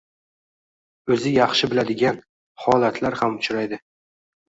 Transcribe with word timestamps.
o‘zi 1.17 1.35
yaxshi 1.35 1.71
biladigan” 1.75 2.19
holatlar 2.67 3.23
ham 3.25 3.41
uchraydi. 3.45 3.85